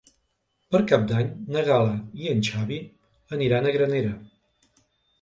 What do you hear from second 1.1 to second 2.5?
d'Any na Gal·la i en